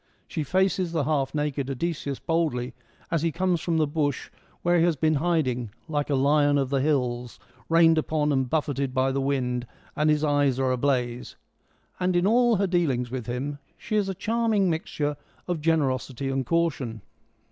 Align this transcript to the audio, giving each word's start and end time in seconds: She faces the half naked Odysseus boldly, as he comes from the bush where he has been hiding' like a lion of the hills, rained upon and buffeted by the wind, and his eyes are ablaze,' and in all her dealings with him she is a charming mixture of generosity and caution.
She 0.27 0.41
faces 0.43 0.93
the 0.93 1.03
half 1.03 1.35
naked 1.35 1.69
Odysseus 1.69 2.17
boldly, 2.17 2.73
as 3.11 3.21
he 3.21 3.31
comes 3.31 3.61
from 3.61 3.77
the 3.77 3.85
bush 3.85 4.31
where 4.63 4.79
he 4.79 4.83
has 4.83 4.95
been 4.95 5.13
hiding' 5.21 5.69
like 5.87 6.09
a 6.09 6.15
lion 6.15 6.57
of 6.57 6.71
the 6.71 6.81
hills, 6.81 7.37
rained 7.69 7.99
upon 7.99 8.31
and 8.31 8.49
buffeted 8.49 8.95
by 8.95 9.11
the 9.11 9.21
wind, 9.21 9.67
and 9.95 10.09
his 10.09 10.23
eyes 10.23 10.57
are 10.59 10.71
ablaze,' 10.71 11.35
and 11.99 12.15
in 12.15 12.25
all 12.25 12.55
her 12.55 12.65
dealings 12.65 13.11
with 13.11 13.27
him 13.27 13.59
she 13.77 13.95
is 13.95 14.09
a 14.09 14.15
charming 14.15 14.71
mixture 14.71 15.17
of 15.47 15.61
generosity 15.61 16.29
and 16.29 16.47
caution. 16.47 17.03